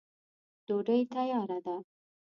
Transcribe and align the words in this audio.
ډوډۍ 0.65 1.01
تیاره 1.11 1.57
ده. 1.65 1.75